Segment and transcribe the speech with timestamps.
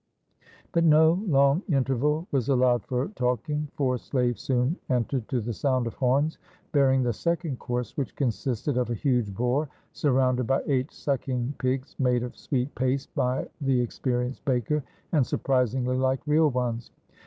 [0.71, 3.67] But no long interval was allowed for talking.
[3.75, 6.39] Four slaves soon entered to the sound of horns,
[6.71, 11.53] bearing the second course, which consisted of a huge boar, sur rounded by eight sucking
[11.59, 16.89] pigs, made of sweet paste, by the experienced baker, and surprisingly like real ones.